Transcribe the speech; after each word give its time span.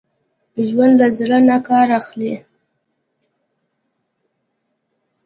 ژوندي 0.67 0.95
له 0.99 1.07
زړه 1.17 1.37
نه 1.49 1.57
کار 1.67 1.87
اخلي 1.99 2.33